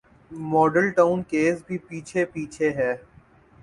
Model 0.51 0.89
town 0.91 1.21
case 1.29 1.63
بھی 1.67 1.77
پیچھے 1.87 2.25
پیچھے 2.25 2.69
ہے۔ 2.71 2.93